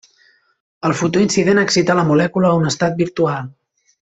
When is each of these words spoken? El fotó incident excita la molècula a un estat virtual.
El 0.89 0.95
fotó 1.01 1.21
incident 1.25 1.61
excita 1.65 1.99
la 2.01 2.07
molècula 2.11 2.53
a 2.53 2.57
un 2.63 2.67
estat 2.73 2.99
virtual. 3.07 3.55